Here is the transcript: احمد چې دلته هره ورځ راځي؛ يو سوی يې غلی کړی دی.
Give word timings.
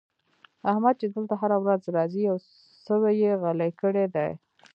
احمد 0.71 0.95
چې 1.01 1.07
دلته 1.15 1.33
هره 1.41 1.57
ورځ 1.65 1.81
راځي؛ 1.95 2.21
يو 2.29 2.37
سوی 2.87 3.13
يې 3.23 3.31
غلی 3.41 3.71
کړی 3.81 4.05
دی. 4.15 4.29